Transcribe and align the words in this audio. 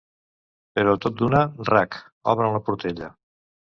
Però 0.77 0.95
tot 1.03 1.19
d'una... 1.19 1.41
rac!... 1.71 1.99
obren 2.33 2.57
la 2.59 2.63
portella. 2.71 3.11